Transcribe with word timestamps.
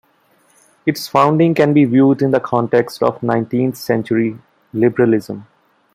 Its 0.83 1.07
founding 1.07 1.53
can 1.53 1.75
be 1.75 1.85
viewed 1.85 2.23
in 2.23 2.31
the 2.31 2.39
context 2.39 3.03
of 3.03 3.21
nineteenth 3.21 3.77
century 3.77 4.35
liberalism. 4.73 5.45